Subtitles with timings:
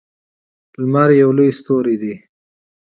[0.81, 2.13] لمر یوه لویه ستوری ده